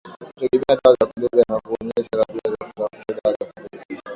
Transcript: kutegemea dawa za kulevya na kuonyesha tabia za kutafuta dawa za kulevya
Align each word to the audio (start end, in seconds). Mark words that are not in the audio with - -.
kutegemea 0.25 0.75
dawa 0.83 0.95
za 1.01 1.05
kulevya 1.05 1.45
na 1.49 1.59
kuonyesha 1.59 2.09
tabia 2.09 2.49
za 2.51 2.57
kutafuta 2.67 3.15
dawa 3.23 3.35
za 3.39 3.47
kulevya 3.53 4.01